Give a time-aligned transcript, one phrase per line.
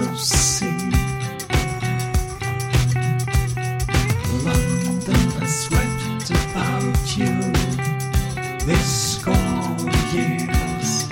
[0.00, 0.66] of sea.
[4.44, 5.68] London has
[6.30, 7.34] about you
[8.66, 11.08] this cold years,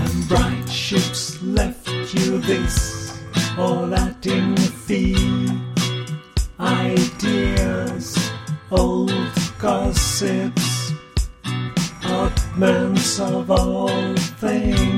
[0.00, 2.98] and bright ships left you this
[3.58, 5.48] all that in fee.
[6.60, 8.30] Ideas,
[8.70, 9.12] old
[9.58, 10.92] gossips,
[12.04, 12.40] odd
[13.20, 14.97] of all things.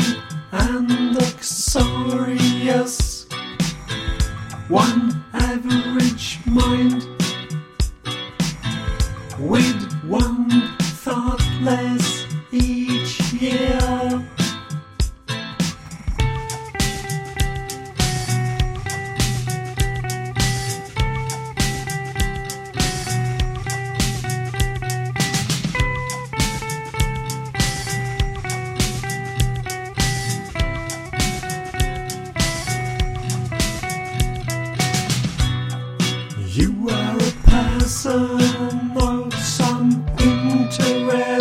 [4.71, 5.00] One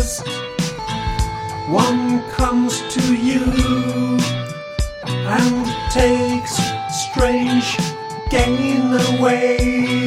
[0.02, 0.20] says,
[1.68, 3.44] One comes to you
[5.06, 6.58] and takes
[6.90, 7.76] strange
[8.30, 9.99] gain away.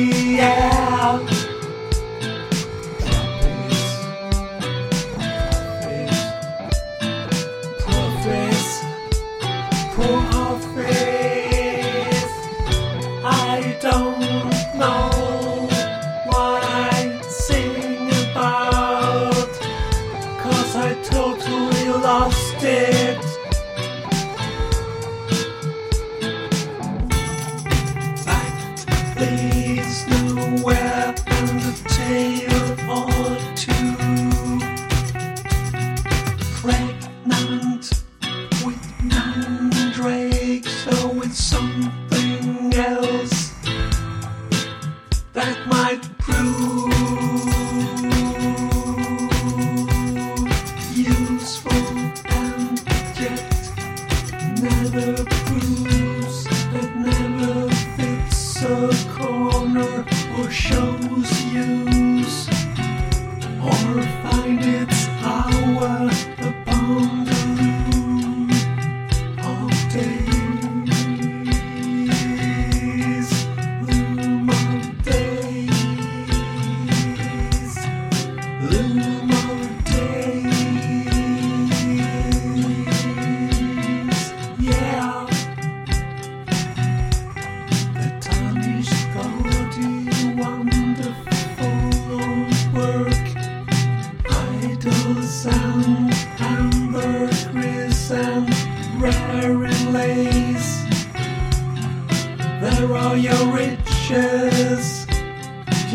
[32.93, 33.42] all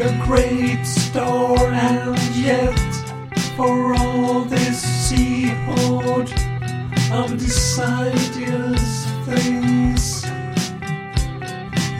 [0.00, 2.78] a great store, and yet
[3.56, 6.30] for all this seahood
[7.12, 8.78] of decided
[9.24, 10.24] things,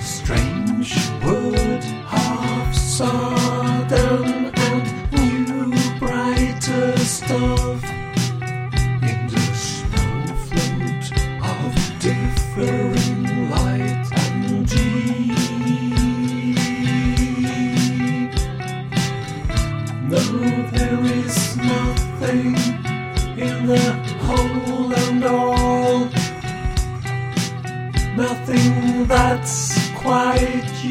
[0.01, 0.95] strange
[1.25, 1.98] words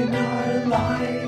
[0.00, 1.26] in our life.